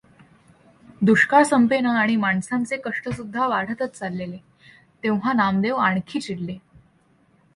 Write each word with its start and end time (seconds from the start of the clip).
दुष्काळ 1.01 1.43
संपेना 1.43 1.91
आणि 1.99 2.15
माणसांचे 2.15 2.77
कष्टसुद्धा 2.77 3.47
वाढतच 3.47 3.99
चालले, 3.99 4.37
तेव्हा 5.03 5.33
नामदेव 5.33 5.75
आणखी 5.75 6.21
चिडले. 6.21 6.57